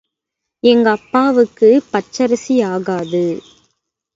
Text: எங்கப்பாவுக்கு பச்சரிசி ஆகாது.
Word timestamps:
எங்கப்பாவுக்கு 0.63 1.69
பச்சரிசி 1.91 2.57
ஆகாது. 2.63 3.25